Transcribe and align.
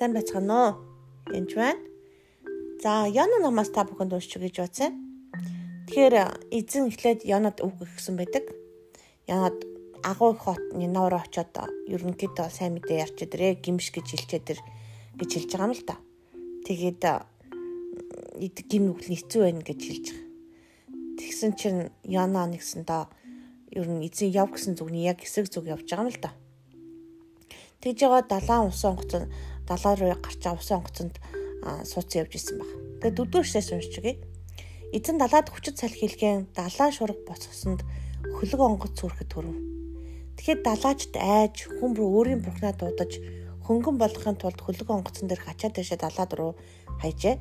Сайн 0.00 0.16
байцгаана 0.16 0.56
уу? 0.56 0.72
Энд 1.28 1.52
байна. 1.52 1.76
За, 2.80 3.04
Яна 3.04 3.36
намаас 3.36 3.68
та 3.68 3.84
бүхэнд 3.84 4.16
уншиж 4.16 4.40
гэж 4.40 4.56
бодсон. 4.56 4.96
Тэгэхээр 5.92 6.16
эзэн 6.56 6.88
эхлээд 6.88 7.28
Янад 7.28 7.60
үг 7.60 7.84
өгсөн 7.84 8.16
байдаг. 8.16 8.48
Янад 9.28 9.60
агуу 10.00 10.32
их 10.32 10.40
хотны 10.40 10.88
ноор 10.88 11.20
очоод 11.20 11.52
ерөнхийдөө 11.84 12.48
сайн 12.48 12.80
мэдээ 12.80 13.12
ярьж 13.12 13.28
өдрөө 13.28 13.60
гимш 13.60 13.92
гэж 13.92 14.08
хэлчихэд 14.08 14.64
гэж 15.20 15.30
хэлж 15.36 15.50
байгаа 15.52 15.68
юм 15.68 15.76
л 15.76 15.84
да. 15.84 15.96
Тэгээд 16.64 17.04
гим 18.72 18.82
нүгэл 18.88 19.20
хэцүү 19.20 19.52
байна 19.52 19.60
гэж 19.60 19.80
хэлж 19.84 20.06
байгаа. 20.16 20.28
Тэгсэн 21.20 21.52
чинь 21.60 21.92
Яна 22.08 22.48
нэгсэндээ 22.48 23.04
ер 23.76 23.84
нь 23.92 24.08
эзэн 24.08 24.32
яв 24.32 24.48
гэсэн 24.48 24.80
зүгний 24.80 25.04
яг 25.04 25.20
хэсэг 25.20 25.52
зүг 25.52 25.68
явж 25.68 25.84
байгаа 25.84 26.08
юм 26.08 26.12
л 26.16 26.20
да. 26.24 26.32
Тэгж 27.84 28.00
байгаа 28.00 28.24
далайн 28.24 28.72
усан 28.72 28.96
онгоцон 28.96 29.28
далаа 29.70 29.94
руу 29.94 30.10
гарч 30.18 30.42
байгаа 30.42 30.58
усан 30.58 30.78
онгоцонд 30.82 31.14
суудсан 31.86 32.26
явж 32.26 32.32
исэн 32.34 32.58
баг. 32.58 32.70
Тэгээд 33.00 33.16
дөрөвдүгээр 33.16 33.74
уншиж 33.78 33.94
өгье. 34.02 34.14
Эзэн 34.90 35.16
далаад 35.22 35.46
хүчит 35.54 35.78
цал 35.78 35.94
хийлгэн 35.94 36.50
далайн 36.50 36.90
шураг 36.90 37.22
боцсонд 37.22 37.86
хөлөг 38.34 38.60
онгоц 38.60 38.94
сүрэхэд 38.98 39.30
төрөв. 39.30 39.56
Тэгэхэд 40.34 40.60
далаачд 40.66 41.14
айж 41.14 41.70
хүн 41.78 41.94
рүү 41.94 42.08
өөрийн 42.10 42.42
бурхнаа 42.42 42.74
дуудаж 42.74 43.22
хөнгөн 43.70 43.96
болгохын 44.02 44.40
тулд 44.40 44.58
хөлөг 44.58 44.88
онгоцон 44.90 45.30
дээр 45.30 45.46
хачаад 45.46 45.78
дэшээ 45.78 45.98
далаад 46.00 46.32
руу 46.34 46.52
хайжээ. 46.98 47.38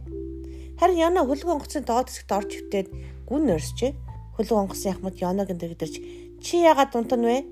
Харин 0.77 1.01
Яна 1.09 1.25
хөлөг 1.25 1.49
онгоцын 1.49 1.83
доод 1.89 2.11
хэсэгт 2.11 2.31
орж 2.37 2.51
ивтээд 2.59 2.87
гүн 3.25 3.43
нөрсчээ. 3.49 3.91
Хөлөг 4.37 4.57
онгоцын 4.61 4.93
ахмад 4.93 5.15
Янаг 5.17 5.49
эндэрч 5.49 5.95
чи 6.43 6.55
яагаад 6.61 6.93
дунтан 6.93 7.23
вэ? 7.25 7.47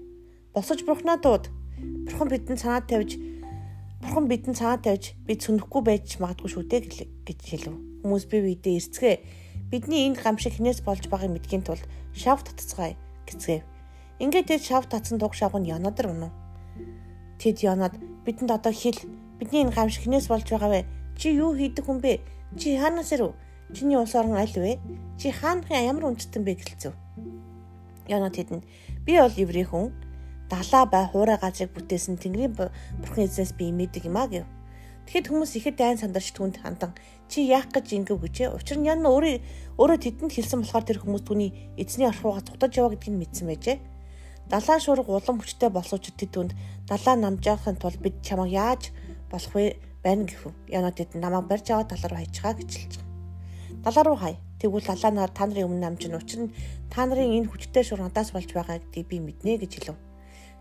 Босож 0.54 0.86
бурхнаа 0.86 1.18
дууд. 1.18 1.50
Бурхан 2.06 2.28
бидэнд 2.30 2.62
санаа 2.62 2.84
тавьж 2.86 3.18
Бурхан 4.08 4.32
бидэнд 4.32 4.56
цаа 4.56 4.80
тавьж 4.80 5.20
бид 5.28 5.44
сүнэхгүй 5.44 5.84
байж 5.84 6.16
магадгүй 6.24 6.48
шүү 6.48 6.64
дээ 6.72 7.28
гэж 7.28 7.40
хэлв. 7.44 7.76
Хүмүүс 8.08 8.24
бие 8.32 8.56
биедээ 8.56 8.80
эрцгээ. 8.80 9.16
Бидний 9.68 10.08
энд 10.08 10.24
гам 10.24 10.40
шиг 10.40 10.56
хинээс 10.56 10.80
болж 10.80 11.12
байгааг 11.12 11.36
мэдхийн 11.36 11.68
тулд 11.68 11.84
шав 12.16 12.40
татцгаая 12.40 12.96
гэцгээв. 13.28 13.68
Ингээд 14.24 14.48
тэд 14.48 14.64
шав 14.64 14.88
татсан 14.88 15.20
дуг 15.20 15.36
шавг 15.36 15.60
нь 15.60 15.68
янадэр 15.68 16.08
унав. 16.08 16.32
Тэд 17.36 17.68
янад 17.68 18.00
бидэнд 18.24 18.48
одоо 18.48 18.72
хэл 18.72 18.96
бидний 19.44 19.68
энэ 19.68 19.76
гам 19.76 19.92
шиг 19.92 20.08
хинээс 20.08 20.32
болж 20.32 20.48
байгаа 20.48 20.72
вэ? 20.72 20.88
Чи 21.20 21.36
юу 21.36 21.52
хийдэг 21.52 21.84
хүн 21.84 22.00
бэ? 22.00 22.24
Чи 22.56 22.80
хаанаас 22.80 23.12
ирв? 23.12 23.36
Чиний 23.76 24.00
улс 24.00 24.16
орон 24.16 24.40
аль 24.40 24.56
вэ? 24.56 24.80
Чи 25.20 25.36
хаанхын 25.36 25.84
ямар 25.84 26.16
үндэстэн 26.16 26.48
бэ 26.48 26.56
гэлцв. 26.56 26.96
Янад 28.08 28.40
тэдэнд 28.40 28.64
би 29.04 29.20
бол 29.20 29.36
еврей 29.36 29.68
хүн 29.68 29.92
далаа 30.50 30.84
бай 30.88 31.06
хуурай 31.12 31.38
газрыг 31.38 31.72
бүтээсэн 31.76 32.18
Тэнгэрийн 32.18 32.56
бурхан 32.56 33.28
эзнээс 33.28 33.54
би 33.60 33.70
имэдэг 33.70 34.08
юм 34.08 34.18
а 34.18 34.28
гэв. 34.28 34.48
Тэгэхэд 35.08 35.28
хүмүүс 35.32 35.52
ихэд 35.56 35.76
дайн 35.80 35.96
сандарч 36.00 36.36
түнд 36.36 36.60
хандан 36.60 36.92
чи 37.32 37.48
яах 37.48 37.72
гэж 37.72 37.96
ингэв 37.96 38.20
гэжээ. 38.20 38.52
Учир 38.56 38.76
нь 38.80 38.92
ян 38.92 39.08
өөрөө 39.08 39.80
өөрөө 39.80 40.00
тэдэнд 40.04 40.36
хэлсэн 40.36 40.68
болохоор 40.68 40.84
тэр 40.84 41.00
хүмүүс 41.00 41.24
түүний 41.24 41.52
эзний 41.80 42.08
орхуугаа 42.12 42.44
цутаж 42.44 42.76
яваа 42.76 42.92
гэдгийг 42.92 43.16
нь 43.16 43.22
мэдсэн 43.24 43.48
байжээ. 43.48 43.78
Далаа 44.52 44.80
шуурга 44.84 45.12
улам 45.12 45.40
хүчтэй 45.40 45.72
болсууч 45.72 46.12
тэд 46.12 46.32
түнд 46.36 46.52
далаа 46.88 47.16
намжаахын 47.20 47.80
тулд 47.80 48.00
бид 48.04 48.20
чамайг 48.20 48.52
яаж 48.52 48.92
болох 49.32 49.52
вэ 49.56 49.80
байна 50.04 50.28
гэв. 50.28 50.52
Янаа 50.68 50.92
тэд 50.92 51.16
намайг 51.16 51.48
барьж 51.48 51.72
аваад 51.72 51.92
талаар 51.92 52.24
хайчгаа 52.24 52.56
гэж 52.60 52.72
хэлж 52.72 52.94
байгаа. 53.00 53.84
Далаа 53.84 54.04
руу 54.04 54.16
хай. 54.20 54.36
Тэгвэл 54.60 54.88
далаа 54.88 55.12
нар 55.12 55.32
та 55.32 55.48
нарын 55.48 55.68
өмнө 55.68 55.84
намжин 55.84 56.16
учир 56.16 56.40
нь 56.48 56.54
та 56.92 57.04
нарын 57.08 57.32
энэ 57.44 57.52
хүчтэй 57.52 57.84
шур 57.84 58.00
надаас 58.04 58.32
болж 58.32 58.52
байгаа 58.52 58.80
гэдгийг 58.80 59.08
би 59.08 59.20
мэднэ 59.20 59.60
гэж 59.60 59.72
хэлв. 59.84 60.07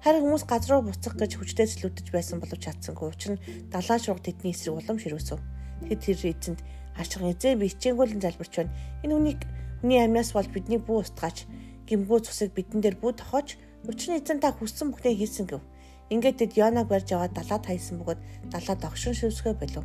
Харин 0.04 0.22
хүмүүс 0.22 0.44
газар 0.46 0.78
руу 0.78 0.90
буцах 0.90 1.14
гэж 1.16 1.32
хүчтэй 1.38 1.66
сэлүүдэж 1.66 2.06
байсан 2.12 2.38
боловч 2.40 2.62
чадсангүй. 2.68 3.10
Нь 3.32 3.40
далаа 3.72 3.98
шург 3.98 4.22
тэдний 4.22 4.52
эсрэг 4.52 4.76
улам 4.76 4.98
ширүүсв. 5.00 5.40
Тэгэд 5.88 6.00
тэр 6.04 6.20
эзэнд 6.32 6.60
арчхан 6.96 7.32
эзээ 7.32 7.56
би 7.56 7.68
хичээнгүйлэн 7.72 8.22
залбирч 8.22 8.54
байна. 8.56 8.76
Энэ 9.04 9.14
хүнийг 9.14 9.40
хүний 9.80 10.00
амьнаас 10.00 10.32
бол 10.32 10.48
бидний 10.48 10.80
бүү 10.80 11.04
устгаач 11.04 11.44
гимгүү 11.88 12.18
цусыг 12.24 12.50
бидэн 12.56 12.80
дээр 12.80 12.96
бүү 13.02 13.12
тохож 13.20 13.60
учир 13.84 14.14
нь 14.14 14.18
эзэн 14.20 14.40
та 14.40 14.52
хүссэн 14.56 14.90
бүхнээ 14.92 15.14
хийсэн 15.20 15.46
гэв. 15.46 15.62
Ингээд 16.10 16.38
тэд 16.38 16.52
Йонаг 16.56 16.86
барьж 16.88 17.10
аваад 17.12 17.34
далаа 17.34 17.58
тайсан 17.58 17.98
бөгөөд 17.98 18.20
далаа 18.50 18.76
догшин 18.78 19.14
шивсгэ 19.14 19.58
болов. 19.58 19.84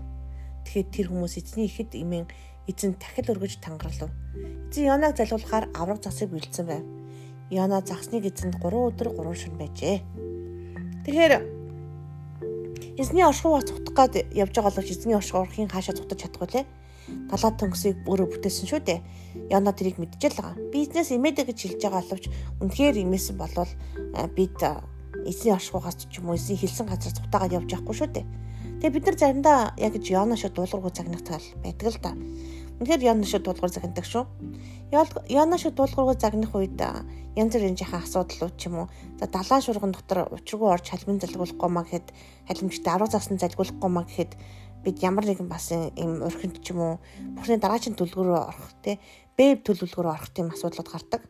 Тэгэхэд 0.65 0.89
тэр 0.93 1.07
хүмүүс 1.09 1.33
эзний 1.41 1.65
ихэд 1.65 1.97
имэн 1.97 2.25
эзэн 2.69 2.93
дахил 3.01 3.33
өргөж 3.33 3.57
тангарлав. 3.57 4.13
Эзэн 4.69 4.85
Йонаг 4.85 5.17
залуулахаар 5.17 5.65
авраг 5.73 5.99
засыг 6.01 6.29
бэлдсэн 6.29 6.65
байв. 6.69 7.00
Яна 7.51 7.83
загсныг 7.83 8.23
эзэнд 8.31 8.63
3 8.63 8.95
өдөр 8.95 9.11
3 9.11 9.35
шөнө 9.35 9.59
байжээ. 9.59 9.99
Тэгэхээр 11.03 11.33
эзний 12.95 13.27
оршихугаас 13.27 13.67
цутах 13.67 13.91
гад 13.91 14.15
явж 14.31 14.55
байгаа 14.55 14.71
бол 14.71 14.87
эзний 14.87 15.15
орших 15.19 15.35
орхын 15.35 15.67
хаашаа 15.67 15.99
цутаж 15.99 16.31
чадахгүй 16.31 16.47
лээ. 16.47 16.65
Далаа 17.27 17.51
төмсийг 17.59 18.07
өөрөө 18.07 18.27
бүтээсэн 18.31 18.71
шүү 18.71 18.81
дээ. 18.87 18.99
Яна 19.51 19.75
тэрийг 19.75 19.99
мэдчихэл 19.99 20.39
байгаа. 20.39 20.55
Бизнес 20.71 21.11
имэдэ 21.11 21.43
гэж 21.51 21.59
хэлж 21.59 21.81
байгаа 21.83 22.01
боловч 22.07 22.25
үнэхээр 22.63 22.95
имээсэн 23.03 23.35
болвол 23.35 23.71
бид 24.31 24.59
эзний 25.27 25.51
оршихугаас 25.51 26.07
ч 26.07 26.23
юм 26.23 26.31
уу 26.31 26.39
эзний 26.39 26.55
хэлсэн 26.55 26.87
газар 26.87 27.11
цутаагаад 27.11 27.55
явж 27.59 27.67
явахгүй 27.67 27.95
шүү 27.99 28.09
дээ. 28.15 28.25
Тэгээ 28.79 28.95
бид 28.95 29.05
нар 29.11 29.17
заримдаа 29.19 29.59
яг 29.75 29.91
гэж 29.91 30.05
Яна 30.07 30.39
шиг 30.39 30.55
дуулуургүй 30.55 30.91
загнах 30.95 31.21
тал 31.27 31.43
байдаг 31.59 31.87
л 31.91 31.99
да. 31.99 32.15
Үнэхээр 32.81 33.13
Яна 33.13 33.25
шиг 33.29 33.45
дуулуур 33.45 33.69
загнадаг 33.69 34.05
шүү. 34.09 34.25
Яна 35.29 35.57
шиг 35.61 35.77
дуулуургүй 35.77 36.17
загнах 36.17 36.49
үед 36.57 36.81
янз 37.37 37.53
бүрийн 37.53 37.77
жахан 37.77 38.01
асуудлууд 38.01 38.57
ч 38.57 38.73
юм 38.73 38.81
уу. 38.81 38.87
За 39.21 39.29
далайн 39.29 39.61
шурган 39.61 39.93
дотор 39.93 40.25
учиргүй 40.33 40.65
орж 40.65 40.89
халмын 40.89 41.21
залгуулахгүй 41.21 41.69
маа 41.69 41.85
гэхэд 41.85 42.09
халимжтай 42.49 42.97
10 42.97 43.13
засны 43.13 43.37
залгуулахгүй 43.37 43.85
маа 43.85 44.09
гэхэд 44.09 44.33
бид 44.81 44.97
ямар 45.05 45.29
нэгэн 45.29 45.45
бас 45.45 45.69
юм 45.69 46.25
өрхөнд 46.25 46.65
ч 46.65 46.73
юм 46.73 46.81
уу 46.81 46.93
бурхны 47.37 47.61
дараагийн 47.61 47.93
төлөвлөгөөрөө 48.01 48.49
орох 48.49 48.73
тий 48.81 48.97
бэв 49.37 49.61
төлөвлөгөөрөө 49.61 50.13
орох 50.17 50.33
тийм 50.33 50.49
асуудлууд 50.49 50.89
гардаг. 50.89 51.21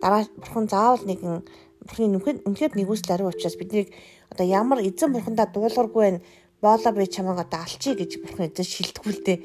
Дараа 0.00 0.24
бурхан 0.40 0.64
заавал 0.64 1.04
нэгэн 1.04 1.44
бурхны 1.84 2.08
нүхэд 2.08 2.48
үнэхээр 2.48 2.72
нэгүсэл 2.72 3.12
ариу 3.12 3.28
учраас 3.28 3.60
биднийг 3.60 3.92
одоо 4.32 4.48
ямар 4.48 4.80
эзэн 4.80 5.12
бурхандаа 5.12 5.44
дуулуургүй 5.52 6.02
байна 6.08 6.24
боолоо 6.64 6.92
би 6.96 7.04
чамайг 7.04 7.44
одоо 7.44 7.60
алчий 7.60 7.92
гэж 7.92 8.24
бурхан 8.24 8.48
эзэн 8.48 8.64
шилдэггүй 8.64 9.12
л 9.12 9.24
дээ. 9.28 9.38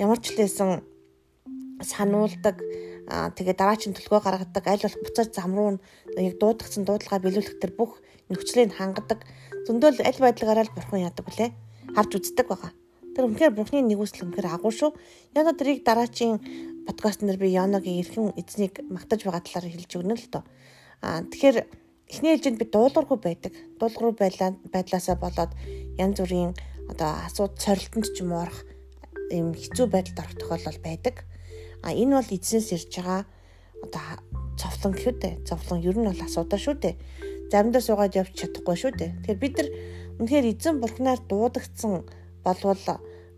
Ямар 0.00 0.18
ч 0.18 0.32
лээсэн 0.32 0.93
сануулдаг 1.84 2.56
тэгээ 3.08 3.56
дараагийн 3.56 3.94
төлгөө 3.94 4.20
гаргадаг 4.24 4.64
аль 4.64 4.84
болох 4.84 5.00
буцаад 5.04 5.30
зам 5.36 5.52
руу 5.52 5.70
яг 6.16 6.34
дуудагцсан 6.40 6.88
дуудлагаа 6.88 7.20
биелүүлэх 7.20 7.60
төр 7.60 7.72
бүх 7.76 7.92
нөхцөлийг 8.32 8.72
хангадаг. 8.72 9.20
Зөндөл 9.68 10.00
аль 10.00 10.20
байдлагаараа 10.24 10.64
л 10.64 10.76
бурхан 10.76 11.04
яадаг 11.04 11.28
үлээ. 11.28 11.50
Харж 11.92 12.10
үздэг 12.16 12.48
байгаа. 12.48 12.72
Тэр 13.12 13.28
үнэхээр 13.28 13.52
бурхны 13.54 13.84
нэгүсэл 13.84 14.24
үнэхээр 14.24 14.48
агуу 14.48 14.72
шүү. 14.72 14.90
Яна 15.36 15.52
тэрийг 15.52 15.84
дараагийн 15.84 16.40
подкаст 16.88 17.20
нэр 17.22 17.36
би 17.36 17.52
Янагийн 17.52 18.00
эрхэм 18.00 18.32
эзнийг 18.40 18.80
магтаж 18.88 19.22
байгаа 19.22 19.44
талаар 19.44 19.68
хэлж 19.68 19.92
өгнө 20.00 20.16
л 20.16 20.28
доо. 20.32 20.42
Аа 21.04 21.22
тэгэхээр 21.28 21.56
эхний 22.08 22.32
ээлжинд 22.34 22.58
би 22.58 22.66
дуулуургүй 22.66 23.18
байдаг. 23.20 23.52
Дуулуургүй 23.78 24.16
байдлаасаа 24.72 25.16
болоод 25.20 25.52
янз 26.00 26.18
бүрийн 26.18 26.52
одоо 26.88 27.10
асууд 27.28 27.60
цорилтонд 27.60 28.08
ч 28.10 28.24
юм 28.24 28.32
уу 28.32 28.44
орох 28.44 28.60
юм 29.30 29.54
хэцүү 29.54 29.86
байдалд 29.88 30.20
орох 30.20 30.34
тохиолдол 30.40 30.80
байдаг. 30.82 31.14
А 31.84 31.92
энэ 31.92 32.16
бол 32.16 32.30
эзнээс 32.32 32.72
ирж 32.72 32.92
байгаа 32.96 33.22
одоо 33.84 34.04
цовлон 34.56 34.92
гэхүү 34.96 35.14
дээ. 35.20 35.34
Цовлон 35.44 35.84
ер 35.84 35.96
нь 36.00 36.08
бол 36.08 36.24
асуудал 36.24 36.56
шүү 36.56 36.76
дээ. 36.80 36.94
Заримдаа 37.52 37.82
суугаад 37.84 38.16
явж 38.16 38.32
чадахгүй 38.32 38.76
шүү 38.80 38.92
дээ. 38.96 39.10
Тэгэхээр 39.20 39.42
бид 39.44 39.54
нар 39.60 39.68
үнэхээр 40.24 40.46
эзэн 40.48 40.80
бурхнаар 40.80 41.20
дуудагдсан 41.28 42.08
болвол 42.40 42.82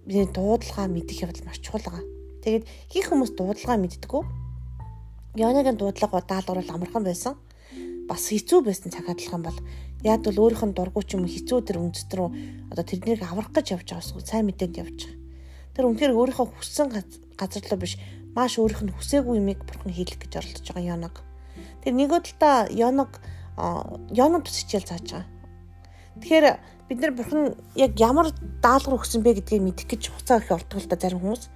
бидний 0.07 0.31
дуудлагаа 0.31 0.87
мэдэх 0.87 1.27
явдал 1.27 1.47
маш 1.51 1.59
чухал 1.59 1.83
байгаа. 1.83 2.05
Тэгээд 2.47 2.65
хийх 2.95 3.11
хүмүүс 3.11 3.35
дуудлагаа 3.35 3.79
мэддэггүй. 3.83 4.23
Янагийн 5.35 5.77
дуудлага 5.77 6.23
даалгавар 6.23 6.63
амархан 6.63 7.03
байсан. 7.03 7.35
Бас 8.07 8.31
хэцүү 8.31 8.63
байсан 8.63 8.95
цаг 8.95 9.11
адилхан 9.11 9.43
бол 9.43 9.59
яг 10.07 10.23
бол 10.23 10.47
өөрийнх 10.47 10.63
нь 10.71 10.77
дургуй 10.79 11.03
ч 11.03 11.19
юм 11.19 11.27
хэцүү 11.27 11.59
төр 11.67 11.83
үндэст 11.83 12.15
рүү 12.15 12.71
одоо 12.71 12.85
тэрнийг 12.87 13.27
аврах 13.27 13.51
гэж 13.51 13.75
явж 13.75 13.89
байгаасгүй 13.91 14.23
сайн 14.23 14.47
мэдээнд 14.47 14.79
явж 14.79 14.99
байгаа. 15.11 15.19
Тэр 15.75 15.85
үнэхээр 15.91 16.15
өөрийнхөө 16.15 16.47
хүссэн 16.55 16.87
газар 17.35 17.65
руу 17.67 17.81
биш 17.83 17.99
маш 18.37 18.61
өөрийнх 18.61 18.85
нь 18.85 18.93
хүсээгүй 18.93 19.41
юмыг 19.41 19.65
бурхан 19.65 19.97
хийлэх 19.97 20.21
гэж 20.21 20.33
оролдож 20.37 20.67
байгаа 20.69 20.85
Йоног. 20.93 21.17
Тэр 21.81 21.93
нэг 21.97 22.13
удаа 22.13 22.69
Йоног 22.69 23.17
Йоног 24.13 24.45
төсөчл 24.45 24.85
зааж 24.85 25.09
байгаа. 25.09 25.25
Тэгэхээр 26.21 26.47
бид 26.89 26.99
нар 27.01 27.13
бурхан 27.17 27.57
яг 27.73 27.97
ямар 27.97 28.29
даалгавар 28.61 29.01
өгсөн 29.01 29.25
бэ 29.25 29.41
гэдгийг 29.41 29.65
мэдэх 29.65 29.87
гэж 29.89 30.03
хуцаа 30.13 30.45
их 30.45 30.53
ордог 30.53 30.85
л 30.85 30.89
да 30.89 31.01
зарим 31.01 31.25
хүмүүс. 31.25 31.49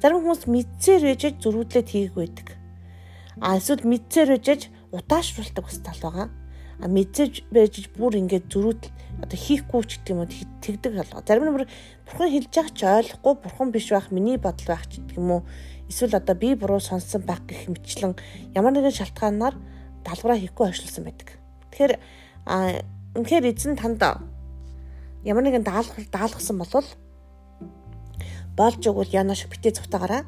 Зарим 0.00 0.24
хүмүүс 0.24 0.48
мэдсээр 0.48 1.12
ээжэж 1.12 1.44
зөрүүдлээд 1.44 1.88
хийх 1.92 2.16
байдаг. 2.16 2.56
А 3.36 3.60
эсвэл 3.60 3.84
мэдсээр 3.84 4.40
ээжэж 4.40 4.60
удаашруулдаг 4.96 5.64
бас 5.68 5.78
тал 5.84 6.00
байгаа. 6.00 6.28
А 6.80 6.88
мэдсэж 6.88 7.50
байж 7.52 7.88
бүр 7.92 8.16
ингээд 8.22 8.48
зөрүүдэл 8.48 8.92
одоо 9.22 9.38
хийхгүй 9.38 9.82
ч 9.84 10.00
гэдэг 10.00 10.12
юм 10.14 10.20
уу 10.24 10.30
тэгдэг 10.64 10.92
болго. 10.96 11.22
Зарим 11.26 11.44
нь 11.46 11.54
бүр 11.54 11.66
бурхан 12.08 12.30
хэлж 12.32 12.48
байгаа 12.48 12.72
ч 12.72 12.80
ойлгохгүй 12.82 13.34
бурхан 13.44 13.68
биш 13.70 13.86
байх 13.92 14.08
миний 14.10 14.38
бодол 14.40 14.68
байх 14.72 14.86
ч 14.88 14.98
гэдэг 14.98 15.16
юм 15.20 15.30
уу 15.30 15.42
эсвэл 15.86 16.16
одоо 16.16 16.34
би 16.34 16.54
буруу 16.56 16.80
сонссон 16.80 17.22
байх 17.22 17.44
гэх 17.44 17.68
мэтлэн 17.68 18.16
ямар 18.56 18.72
нэгэн 18.72 18.96
шалтгаанаар 18.96 19.54
даалгавраа 20.02 20.38
хийхгүй 20.40 20.64
ойшлсон 20.72 21.04
байдаг. 21.04 21.28
Тэгэхээр 21.70 21.94
а 22.48 22.82
үнэхээр 23.14 23.52
эзэн 23.52 23.76
танд 23.76 24.02
ямар 25.22 25.44
нэгэн 25.44 25.62
даалгавар 25.62 26.08
даалгасан 26.10 26.58
болвол 26.58 26.88
болж 28.56 28.82
өгвөл 28.82 29.12
яна 29.12 29.34
шиг 29.36 29.52
битээ 29.52 29.78
цутаагаараа. 29.78 30.24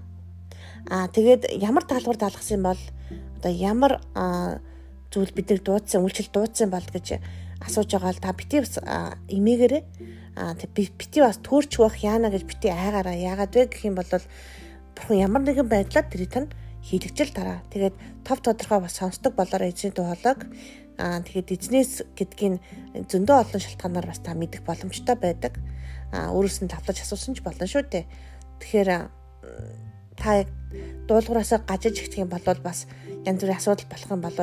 Аа 0.90 1.08
тэгээд 1.08 1.56
ямар 1.58 1.85
даалгавар 1.88 2.19
даалгасан 2.20 2.62
бол 2.62 2.81
одоо 3.40 3.52
ямар 3.52 3.99
зүйл 5.12 5.32
бидний 5.34 5.60
дуудсан 5.60 6.04
үйлчлэл 6.04 6.32
дуудсан 6.32 6.68
бол 6.70 6.84
гэж 6.84 7.20
асууж 7.64 7.90
байгаа 7.92 8.12
л 8.12 8.22
та 8.22 8.32
битээ 8.32 8.60
бас 8.64 8.76
эмээгээрээ 9.28 9.82
битээ 10.98 11.22
бас 11.22 11.38
төөрч 11.40 11.72
байх 11.78 11.96
яана 12.02 12.28
гэж 12.30 12.42
битээ 12.44 12.72
айгаараа 12.74 13.14
яагаад 13.14 13.54
вэ 13.54 13.62
гэх 13.70 13.86
юм 13.88 13.94
бол 13.94 14.10
бурхан 14.94 15.18
ямар 15.18 15.42
нэгэн 15.42 15.68
байдлаар 15.68 16.06
тэрийг 16.10 16.32
тань 16.34 16.50
хийлэгжил 16.84 17.32
дараа. 17.32 17.62
Тэгээд 17.72 17.94
тов 18.26 18.38
тодорхой 18.44 18.80
бас 18.80 18.98
сонсдог 18.98 19.34
болоор 19.34 19.64
эзний 19.64 19.92
дуу 19.94 20.10
хоолойг 20.10 20.44
аа 20.98 21.24
тэгээд 21.24 21.54
эзнээс 21.56 21.92
гэдгийг 22.18 22.60
зөндөө 23.08 23.36
олон 23.40 23.60
шалтгаанаар 23.62 24.06
бас 24.06 24.20
та 24.20 24.34
мэдэх 24.36 24.62
боломжтой 24.68 25.16
байдаг. 25.16 25.56
Аа 26.12 26.30
өөрөөс 26.36 26.62
нь 26.62 26.70
тавлаж 26.70 26.98
асуусан 27.00 27.34
ч 27.34 27.40
болно 27.40 27.64
шүү 27.66 27.88
дээ. 27.88 28.04
Тэгэхээр 28.60 28.90
та 30.20 30.30
яг 30.44 30.48
дуулуураасаа 31.08 31.64
гажиж 31.64 32.04
ихчих 32.04 32.22
юм 32.22 32.30
бол 32.30 32.44
бас 32.62 32.86
янз 33.24 33.40
бүрийн 33.40 33.58
асуудал 33.58 33.88
болох 33.88 34.10
юм 34.12 34.22
бол 34.22 34.38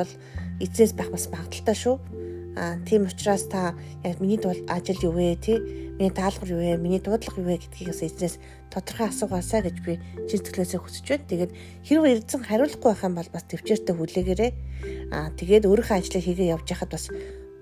эзнээс 0.62 0.94
байх 0.94 1.10
бас 1.10 1.26
магадaltaй 1.26 1.74
шүү. 1.74 1.96
Аа 2.54 2.78
тийм 2.86 3.08
учраас 3.08 3.48
та 3.50 3.74
яг 4.04 4.20
миний 4.20 4.38
ажил 4.68 4.98
юу 5.02 5.12
вэ 5.18 5.36
тий 5.40 5.58
миний 5.98 6.12
даалгавар 6.12 6.52
юу 6.52 6.60
вэ 6.62 6.76
миний 6.76 7.00
дуудлага 7.00 7.40
юу 7.40 7.48
вэ 7.48 7.58
гэдгийг 7.58 7.88
бас 7.90 8.02
эзнээс 8.02 8.36
тодорхой 8.70 9.08
асуугаасаа 9.08 9.60
гэж 9.66 9.76
би 9.82 9.98
чин 10.28 10.38
сэтгэлээсээ 10.38 10.80
хүсэж 10.80 11.06
байна. 11.08 11.28
Тэгээд 11.32 11.52
хэрвээ 11.88 12.12
эрдэн 12.12 12.42
хариулахгүй 12.44 12.90
байх 12.92 13.02
юм 13.02 13.14
бол 13.16 13.30
бас 13.32 13.44
төвчээртэй 13.48 13.94
хүлээгээрээ 13.96 14.50
аа 15.16 15.28
тэгээд 15.34 15.64
өөрийнхөө 15.66 15.96
ажлыг 15.96 16.22
хийгээ 16.22 16.52
явж 16.54 16.66
байхад 16.68 16.90
бас 16.92 17.04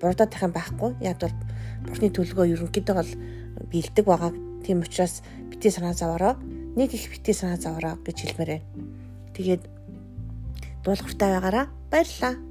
буруудах 0.03 0.43
юм 0.43 0.53
байхгүй. 0.53 0.91
Яг 0.99 1.17
бол 1.23 1.35
бурхны 1.87 2.09
төлгөө 2.11 2.45
ерөнхийдөө 2.53 2.95
бол 2.99 3.11
бэлдэг 3.71 4.05
байгаа. 4.05 4.31
Тийм 4.61 4.83
учраас 4.83 5.23
бити 5.49 5.71
санаа 5.71 5.95
зовоороо 5.95 6.35
нэг 6.75 6.93
их 6.93 7.07
бити 7.09 7.33
санаа 7.33 7.57
зовоороо 7.57 7.95
гэж 8.03 8.17
хэлмээр 8.27 8.51
байна. 8.59 8.67
Тэгээд 9.35 9.63
дуулууртай 10.83 11.29
байгаараа 11.31 11.65
баярлалаа. 11.91 12.50